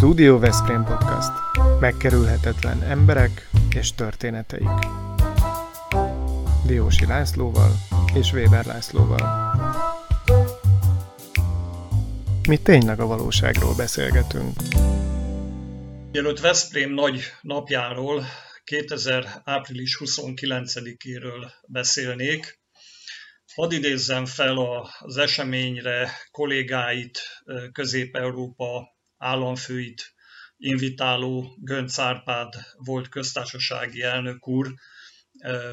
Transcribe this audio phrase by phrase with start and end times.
[0.00, 1.30] Studio Veszprém Podcast.
[1.80, 4.68] Megkerülhetetlen emberek és történeteik.
[6.66, 7.70] Diósi Lászlóval
[8.14, 9.54] és Weber Lászlóval.
[12.48, 14.52] Mi tényleg a valóságról beszélgetünk.
[16.12, 18.24] Mielőtt Veszprém nagy napjáról,
[18.64, 19.42] 2000.
[19.44, 22.60] április 29-éről beszélnék,
[23.54, 24.56] hadd idézzem fel
[24.98, 27.18] az eseményre kollégáit,
[27.72, 30.14] Közép-Európa államfőit
[30.56, 34.74] invitáló Gönc Árpád volt köztársasági elnök úr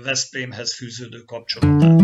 [0.03, 2.01] Veszprémhez fűződő kapcsolatát.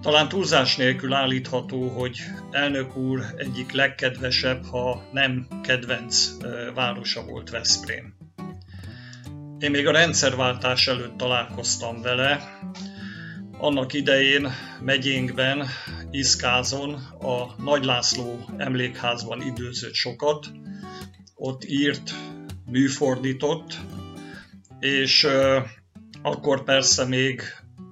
[0.00, 2.18] Talán túlzás nélkül állítható, hogy
[2.50, 6.30] elnök úr egyik legkedvesebb, ha nem kedvenc
[6.74, 8.14] városa volt Veszprém.
[9.58, 12.58] Én még a rendszerváltás előtt találkoztam vele,
[13.62, 14.48] annak idején
[14.80, 15.66] megyénkben,
[16.10, 20.46] Iszkázon, a Nagy László emlékházban időzött sokat,
[21.34, 22.14] ott írt,
[22.66, 23.78] műfordított,
[24.80, 25.26] és
[26.22, 27.42] akkor persze még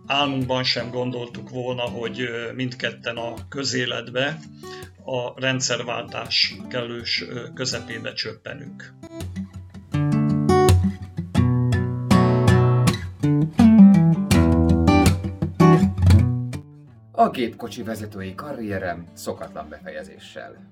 [0.06, 4.38] álmunkban sem gondoltuk volna, hogy mindketten a közéletbe,
[5.04, 8.92] a rendszerváltás kellős közepébe csöppenünk.
[17.20, 20.70] A gépkocsi vezetői karrierem szokatlan befejezéssel.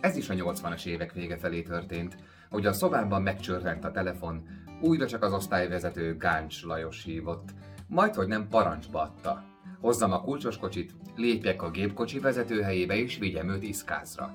[0.00, 2.16] Ez is a 80-as évek vége felé történt,
[2.48, 4.46] hogy a szobámban megcsörrent a telefon,
[4.80, 7.48] újra csak az osztályvezető Gáncs Lajos hívott,
[7.86, 9.44] majd hogy nem parancsba adta.
[9.80, 14.32] Hozzam a kulcsos kocsit, lépjek a gépkocsi vezetőhelyébe és vigyem őt iszkázra.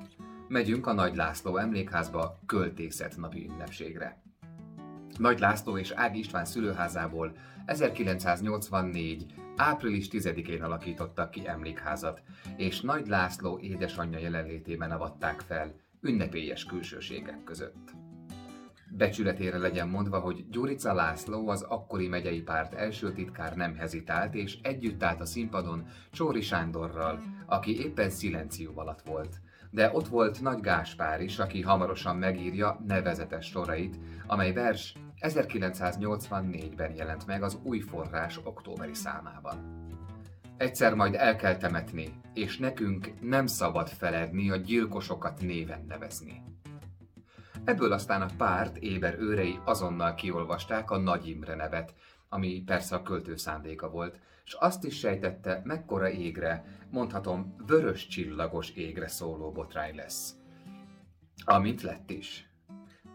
[0.47, 4.24] Megyünk a Nagy László emlékházba költészet napi ünnepségre.
[5.17, 7.31] Nagy László és Ági István szülőházából
[7.65, 9.25] 1984.
[9.55, 12.21] április 10-én alakítottak ki emlékházat,
[12.57, 17.91] és Nagy László édesanyja jelenlétében avatták fel ünnepélyes külsőségek között.
[18.89, 24.57] Becsületére legyen mondva, hogy Gyurica László az akkori megyei párt első titkár nem hezitált, és
[24.61, 29.41] együtt állt a színpadon Csóri Sándorral, aki éppen szilenció alatt volt.
[29.69, 34.95] De ott volt Nagy Gáspár is, aki hamarosan megírja nevezetes sorait, amely vers
[35.27, 39.83] 1984-ben jelent meg az új forrás októberi számában.
[40.57, 46.43] Egyszer majd el kell temetni, és nekünk nem szabad feledni a gyilkosokat néven nevezni.
[47.63, 51.93] Ebből aztán a párt éber őrei azonnal kiolvasták a Nagy Imre nevet,
[52.29, 58.69] ami persze a költő szándéka volt, és azt is sejtette, mekkora égre, mondhatom, vörös csillagos
[58.69, 60.35] égre szóló botrány lesz.
[61.45, 62.49] Amint lett is.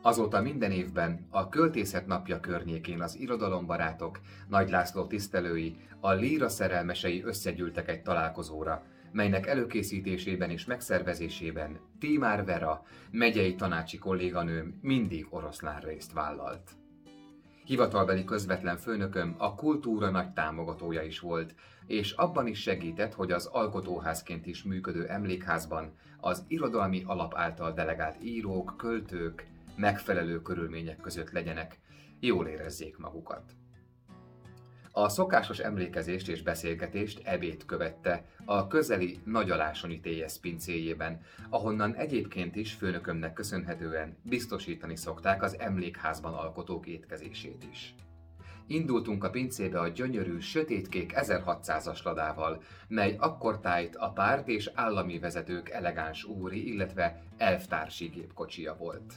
[0.02, 7.22] Azóta minden évben a Költészet napja környékén az irodalombarátok, Nagy László tisztelői, a líra szerelmesei
[7.22, 16.12] összegyűltek egy találkozóra, melynek előkészítésében és megszervezésében Tímár Vera, megyei tanácsi kolléganőm mindig oroszlán részt
[16.12, 16.70] vállalt.
[17.64, 21.54] Hivatalbeli közvetlen főnököm a kultúra nagy támogatója is volt,
[21.86, 28.22] és abban is segített, hogy az alkotóházként is működő emlékházban az irodalmi alap által delegált
[28.22, 29.49] írók, költők,
[29.80, 31.78] megfelelő körülmények között legyenek,
[32.20, 33.42] jól érezzék magukat.
[34.92, 42.72] A szokásos emlékezést és beszélgetést ebéd követte a közeli Nagyalásonyi TS pincéjében, ahonnan egyébként is
[42.72, 47.94] főnökömnek köszönhetően biztosítani szokták az emlékházban alkotók étkezését is.
[48.66, 55.68] Indultunk a pincébe a gyönyörű, sötétkék 1600-as ladával, mely akkortájt a párt és állami vezetők
[55.68, 59.14] elegáns úri, illetve elvtársi gépkocsia volt.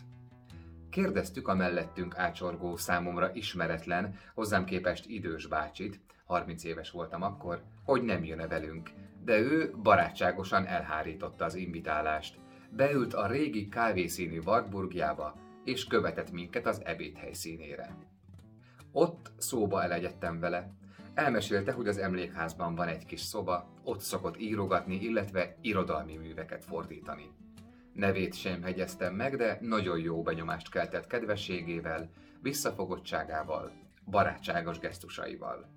[0.93, 8.01] Kérdeztük a mellettünk ácsorgó számomra ismeretlen, hozzám képest idős bácsit, 30 éves voltam akkor, hogy
[8.01, 8.89] nem jön-e velünk,
[9.23, 12.39] de ő barátságosan elhárította az invitálást.
[12.69, 17.95] Beült a régi kávészínű Wartburgjába, és követett minket az ebéd helyszínére.
[18.91, 20.71] Ott szóba elegyedtem vele.
[21.13, 27.29] Elmesélte, hogy az emlékházban van egy kis szoba, ott szokott írogatni, illetve irodalmi műveket fordítani.
[27.93, 32.09] Nevét sem hegyeztem meg, de nagyon jó benyomást keltett kedvességével,
[32.41, 33.71] visszafogottságával,
[34.05, 35.69] barátságos gesztusaival.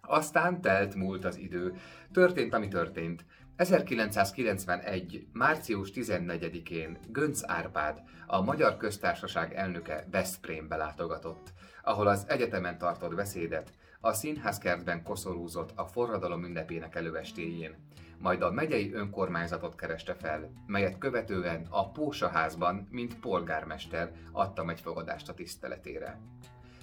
[0.00, 1.74] Aztán telt múlt az idő,
[2.12, 3.24] történt, ami történt.
[3.56, 5.26] 1991.
[5.32, 11.52] március 14-én Gönc Árpád, a Magyar Köztársaság elnöke Veszprémbe látogatott,
[11.82, 17.74] ahol az egyetemen tartott beszédet a színházkertben koszorúzott a forradalom ünnepének előestéjén,
[18.20, 25.28] majd a megyei önkormányzatot kereste fel, melyet követően a Pósaházban, mint polgármester adtam egy fogadást
[25.28, 26.20] a tiszteletére.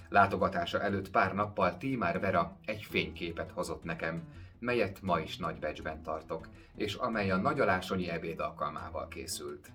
[0.08, 4.22] Látogatása előtt pár nappal Tímár Vera egy fényképet hozott nekem,
[4.58, 9.72] melyet ma is nagy becsben tartok, és amely a nagyalásonyi ebéd alkalmával készült.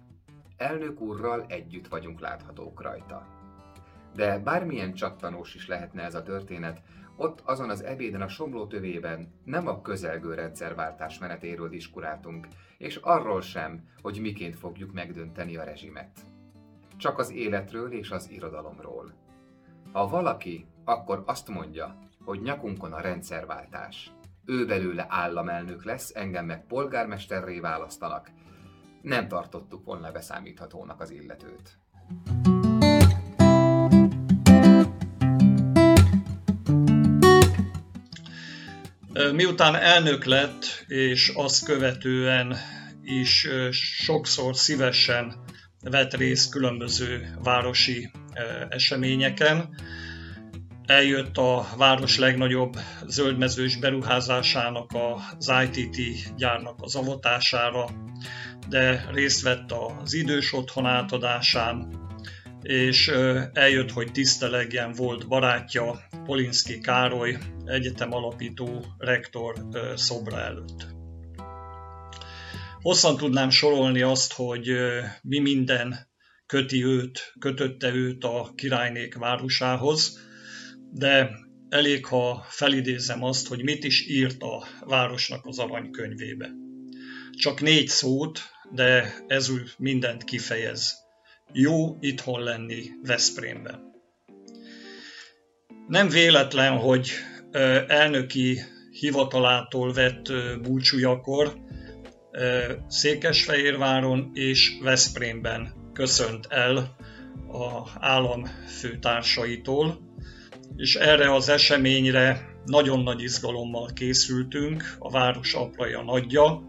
[0.58, 3.28] Elnök úrral együtt vagyunk láthatók rajta.
[4.16, 6.82] De bármilyen csattanós is lehetne ez a történet,
[7.24, 12.48] ott azon az ebéden a somló tövében nem a közelgő rendszerváltás menetéről diskuráltunk,
[12.78, 16.20] és arról sem, hogy miként fogjuk megdönteni a rezsimet.
[16.98, 19.14] Csak az életről és az irodalomról.
[19.92, 24.12] Ha valaki, akkor azt mondja, hogy nyakunkon a rendszerváltás.
[24.46, 28.32] Ő belőle államelnök lesz, engem meg polgármesterré választanak.
[29.02, 31.78] Nem tartottuk volna beszámíthatónak az illetőt.
[39.32, 42.58] Miután elnök lett, és azt követően
[43.04, 45.44] is sokszor szívesen
[45.82, 48.12] vett részt különböző városi
[48.70, 49.76] eseményeken,
[50.86, 52.74] eljött a város legnagyobb
[53.08, 54.92] zöldmezős beruházásának,
[55.38, 55.98] az ITT
[56.38, 57.90] gyárnak az avatására,
[58.70, 62.02] de részt vett az idős otthon átadásán,
[62.62, 63.12] és
[63.54, 69.56] eljött, hogy tisztelegjen volt barátja Polinszki Károly, egyetem alapító rektor
[69.96, 70.88] szobra előtt.
[72.82, 74.72] Hosszan tudnám sorolni azt, hogy
[75.22, 75.96] mi minden
[76.46, 80.20] köti őt, kötötte őt a királynék városához,
[80.92, 81.30] de
[81.70, 86.52] elég, ha felidézem azt, hogy mit is írt a városnak az aranykönyvébe.
[87.32, 88.40] Csak négy szót,
[88.72, 90.96] de ez mindent kifejez.
[91.52, 93.93] Jó itthon lenni Veszprémben.
[95.94, 97.12] Nem véletlen, hogy
[97.88, 98.60] elnöki
[98.92, 100.32] hivatalától vett
[100.62, 101.54] búcsújakor
[102.88, 106.78] Székesfehérváron és Veszprémben köszönt el
[107.48, 108.44] a állam
[108.80, 110.00] főtársaitól,
[110.76, 116.68] és erre az eseményre nagyon nagy izgalommal készültünk, a város apraja nagyja,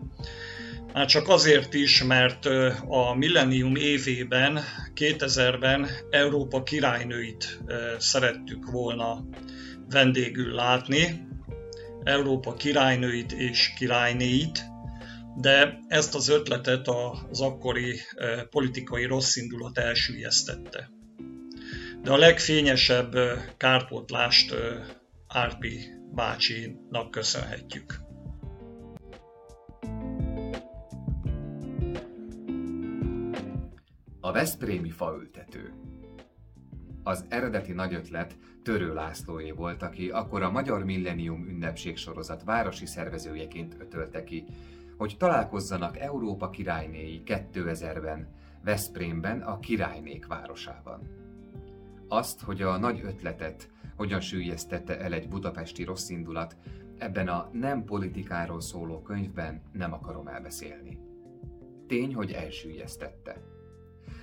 [0.95, 2.47] már csak azért is, mert
[2.89, 4.61] a millennium évében,
[4.95, 7.61] 2000-ben Európa királynőit
[7.99, 9.25] szerettük volna
[9.91, 11.27] vendégül látni,
[12.03, 14.65] Európa királynőit és királynéit,
[15.37, 16.89] de ezt az ötletet
[17.31, 18.01] az akkori
[18.51, 20.91] politikai rosszindulat elsüllyesztette.
[22.03, 23.15] De a legfényesebb
[23.57, 24.55] kárpótlást
[25.29, 25.81] Árpi
[26.13, 28.05] bácsinak köszönhetjük.
[34.25, 35.73] A Veszprémi faültető
[37.03, 43.77] Az eredeti nagyötlet Törő Lászlóé volt, aki akkor a Magyar Millennium ünnepség sorozat városi szervezőjeként
[43.81, 44.45] ötölte ki,
[44.97, 48.29] hogy találkozzanak Európa királynéi 2000-ben,
[48.63, 51.01] Veszprémben, a királynék városában.
[52.09, 56.57] Azt, hogy a nagy ötletet hogyan sűjesztette el egy budapesti rosszindulat,
[56.99, 60.99] ebben a nem politikáról szóló könyvben nem akarom elbeszélni.
[61.87, 63.53] Tény, hogy elsüllyesztette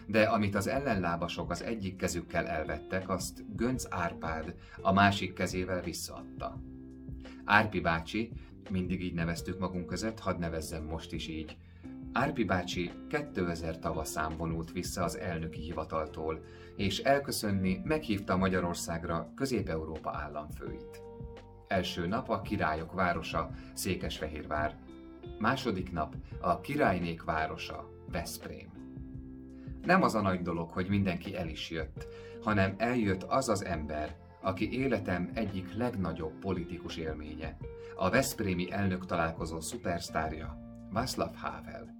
[0.07, 6.61] de amit az ellenlábasok az egyik kezükkel elvettek, azt Gönc Árpád a másik kezével visszaadta.
[7.45, 8.31] Árpi bácsi,
[8.69, 11.57] mindig így neveztük magunk között, hadd nevezzem most is így,
[12.13, 16.43] Árpi bácsi 2000 tavaszán vonult vissza az elnöki hivataltól,
[16.75, 21.01] és elköszönni meghívta Magyarországra Közép-Európa államfőit.
[21.67, 24.79] Első nap a királyok városa, Székesfehérvár.
[25.39, 28.70] Második nap a királynék városa, Veszprém.
[29.83, 32.07] Nem az a nagy dolog, hogy mindenki el is jött,
[32.43, 37.57] hanem eljött az az ember, aki életem egyik legnagyobb politikus élménye,
[37.95, 40.57] a Veszprémi elnök találkozó szupersztárja,
[40.91, 41.95] Václav Havel.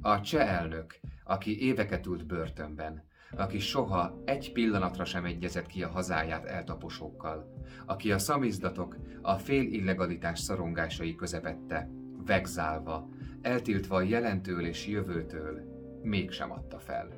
[0.00, 3.04] A cseh elnök, aki éveket ült börtönben,
[3.36, 7.52] aki soha egy pillanatra sem egyezett ki a hazáját eltaposókkal,
[7.86, 11.88] aki a szamizdatok, a fél illegalitás szorongásai közepette,
[12.26, 13.08] vegzálva,
[13.42, 15.75] eltiltva a jelentől és jövőtől,
[16.06, 17.08] mégsem adta fel.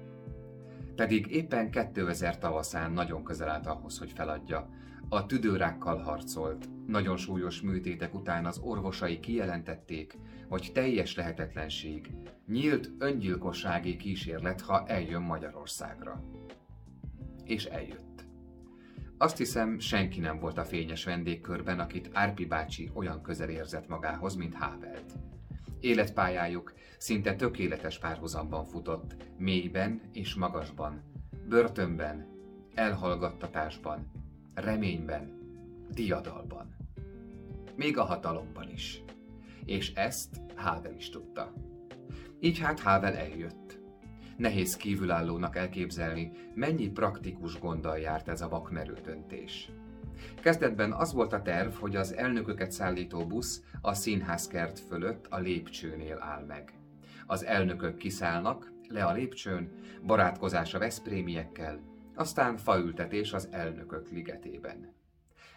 [0.94, 4.68] Pedig éppen 2000 tavaszán nagyon közel állt ahhoz, hogy feladja.
[5.08, 10.18] A tüdőrákkal harcolt, nagyon súlyos műtétek után az orvosai kijelentették,
[10.48, 12.10] hogy teljes lehetetlenség,
[12.46, 16.22] nyílt öngyilkossági kísérlet, ha eljön Magyarországra.
[17.44, 18.24] És eljött.
[19.18, 24.34] Azt hiszem, senki nem volt a fényes vendégkörben, akit Árpi bácsi olyan közel érzett magához,
[24.34, 25.12] mint Hávelt.
[25.80, 31.02] Életpályájuk szinte tökéletes párhuzamban futott, mélyben és magasban,
[31.48, 32.26] börtönben,
[32.74, 34.10] elhallgattatásban,
[34.54, 35.38] reményben,
[35.90, 36.76] diadalban.
[37.76, 39.02] Még a hatalomban is.
[39.64, 41.52] És ezt Havel is tudta.
[42.40, 43.78] Így hát Havel eljött.
[44.36, 49.70] Nehéz kívülállónak elképzelni, mennyi praktikus gonddal járt ez a vakmerő döntés.
[50.40, 56.18] Kezdetben az volt a terv, hogy az elnököket szállító busz a színházkert fölött a lépcsőnél
[56.20, 56.72] áll meg.
[57.26, 59.70] Az elnökök kiszállnak, le a lépcsőn,
[60.06, 61.80] barátkozás a veszprémiekkel,
[62.14, 64.96] aztán faültetés az elnökök ligetében.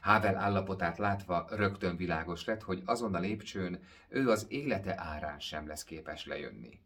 [0.01, 5.67] Hável állapotát látva rögtön világos lett, hogy azon a lépcsőn ő az élete árán sem
[5.67, 6.79] lesz képes lejönni.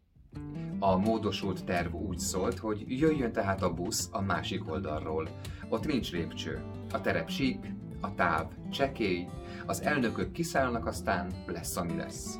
[0.78, 5.28] A módosult terv úgy szólt, hogy jöjjön tehát a busz a másik oldalról.
[5.68, 6.62] Ott nincs lépcső.
[6.92, 9.28] A terep sík, a táv csekély,
[9.66, 12.38] az elnökök kiszállnak, aztán lesz, ami lesz.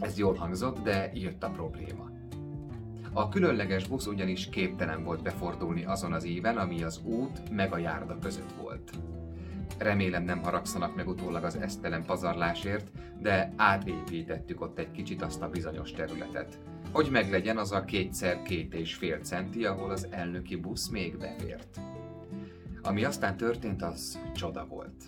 [0.00, 2.10] Ez jól hangzott, de jött a probléma.
[3.12, 7.78] A különleges busz ugyanis képtelen volt befordulni azon az éven, ami az út meg a
[7.78, 8.90] járda között volt.
[9.78, 15.48] Remélem nem haragszanak meg utólag az esztelen pazarlásért, de átépítettük ott egy kicsit azt a
[15.48, 16.58] bizonyos területet,
[16.94, 21.80] hogy meglegyen az a kétszer két és fél centi, ahol az elnöki busz még befért.
[22.82, 25.04] Ami aztán történt, az csoda volt.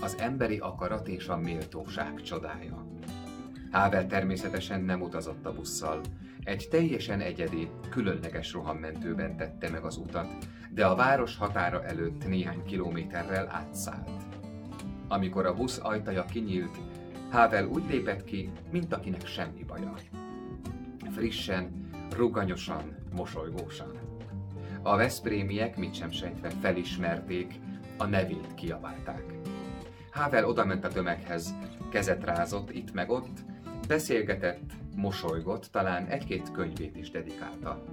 [0.00, 2.86] Az emberi akarat és a méltóság csodája.
[3.70, 6.00] Havel természetesen nem utazott a busszal.
[6.44, 10.28] Egy teljesen egyedi, különleges rohammentőben tette meg az utat,
[10.70, 14.22] de a város határa előtt néhány kilométerrel átszállt.
[15.08, 16.78] Amikor a busz ajtaja kinyílt,
[17.30, 19.94] Havel úgy lépett ki, mint akinek semmi baja.
[21.14, 23.92] Frissen, ruganyosan, mosolygósan.
[24.82, 27.54] A veszprémiek, mit sem sejtve, felismerték,
[27.96, 29.24] a nevét kiabálták.
[30.10, 31.54] Havel odament a tömeghez,
[31.90, 33.38] kezet rázott itt meg ott,
[33.88, 37.84] beszélgetett, mosolygott, talán egy-két könyvét is dedikálta.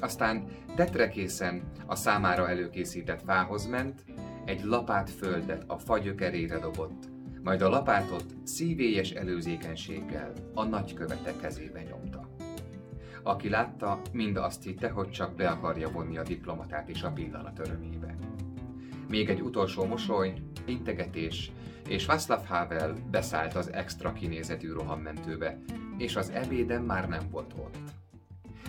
[0.00, 0.44] Aztán
[0.76, 4.04] tetrekészen a számára előkészített fához ment,
[4.44, 7.08] egy lapát földet a fagyökerére dobott,
[7.42, 12.19] majd a lapátot szívélyes előzékenységgel a nagykövete kezébe nyomta.
[13.22, 17.58] Aki látta, mind azt hitte, hogy csak be akarja vonni a diplomatát is a pillanat
[17.58, 18.14] örömébe.
[19.08, 20.34] Még egy utolsó mosoly,
[20.64, 21.52] integetés,
[21.88, 25.58] és Václav Havel beszállt az extra kinézetű rohammentőbe,
[25.98, 27.78] és az ebéden már nem volt ott.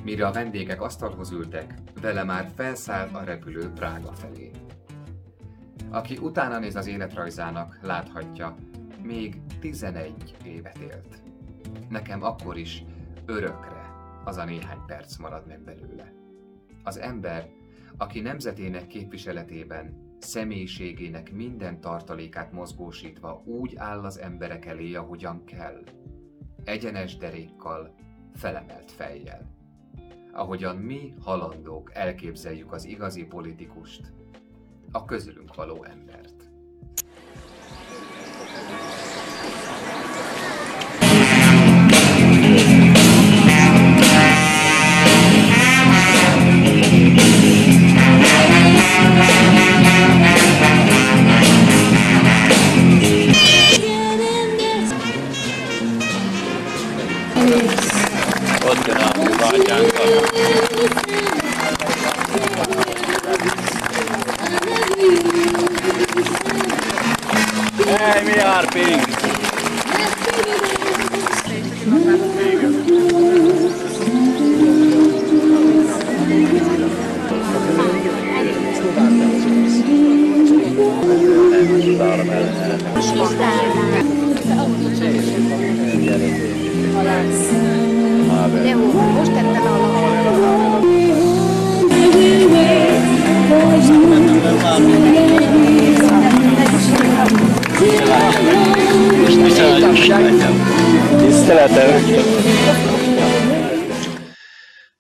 [0.04, 4.52] Mire a vendégek asztalhoz ültek, vele már felszállt a repülő Prága felé.
[5.90, 8.56] Aki utána néz az életrajzának, láthatja,
[9.04, 11.22] még 11 évet élt.
[11.90, 12.84] Nekem akkor is
[13.26, 13.81] örökre
[14.24, 16.14] az a néhány perc marad meg belőle.
[16.84, 17.50] Az ember,
[17.98, 25.84] aki nemzetének képviseletében személyiségének minden tartalékát mozgósítva úgy áll az emberek elé, ahogyan kell.
[26.64, 27.96] Egyenes derékkal,
[28.34, 29.50] felemelt fejjel.
[30.34, 34.14] Ahogyan mi, halandók, elképzeljük az igazi politikust,
[34.92, 36.31] a közülünk való embert.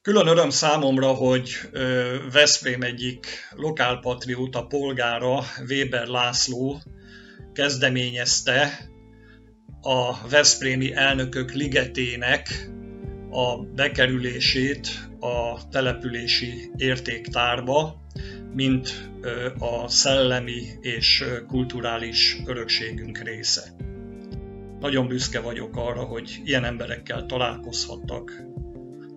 [0.01, 1.50] Külön öröm számomra, hogy
[2.31, 6.81] Veszprém egyik lokálpatrióta polgára, Weber László
[7.53, 8.89] kezdeményezte
[9.81, 12.69] a Veszprémi Elnökök Ligetének
[13.29, 14.88] a bekerülését
[15.19, 18.01] a települési értéktárba,
[18.53, 19.09] mint
[19.59, 23.90] a szellemi és kulturális örökségünk része.
[24.81, 28.43] Nagyon büszke vagyok arra, hogy ilyen emberekkel találkozhattak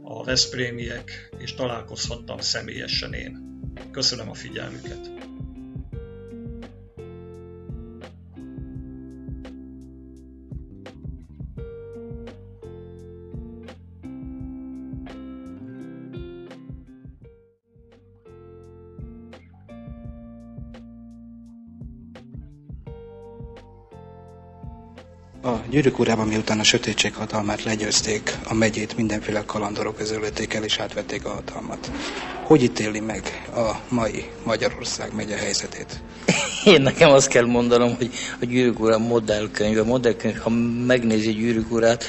[0.02, 3.60] a Veszprémiek, és találkozhattam személyesen én.
[3.90, 5.23] Köszönöm a figyelmüket!
[25.74, 31.24] Gyűrűk urában miután a sötétség hatalmát legyőzték, a megyét mindenféle kalandorok közölötték el és átvették
[31.24, 31.90] a hatalmat.
[32.42, 36.02] Hogy ítéli meg a mai Magyarország megye helyzetét?
[36.74, 39.78] Én nekem azt kell mondanom, hogy a gyűrűk ura modellkönyv.
[39.78, 40.50] A modellkönyv, ha
[40.86, 42.04] megnézi gyűrűk urát,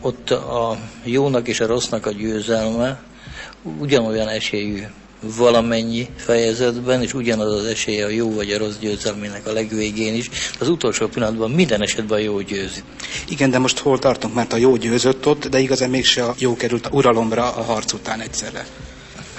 [0.00, 3.02] ott a jónak és a rossznak a győzelme
[3.78, 4.82] ugyanolyan esélyű
[5.22, 10.30] valamennyi fejezetben, és ugyanaz az esélye a jó vagy a rossz győzelmének a legvégén is.
[10.58, 12.80] Az utolsó pillanatban minden esetben a jó győzi.
[13.28, 16.56] Igen, de most hol tartunk, mert a jó győzött ott, de igazán mégse a jó
[16.56, 18.66] került a uralomra a harc után egyszerre.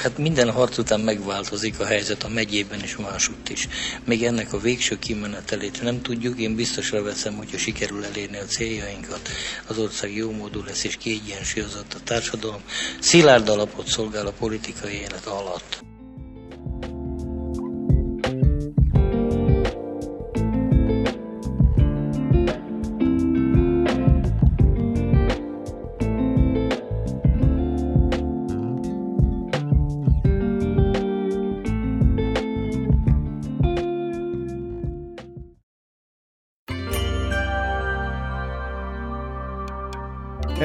[0.03, 3.67] Hát minden harc után megváltozik a helyzet a megyében és másutt is.
[4.05, 9.29] Még ennek a végső kimenetelét nem tudjuk, én biztosra veszem, hogyha sikerül elérni a céljainkat,
[9.67, 12.61] az ország jó módú lesz és kiegyensúlyozott a társadalom,
[12.99, 15.92] szilárd alapot szolgál a politikai élet alatt.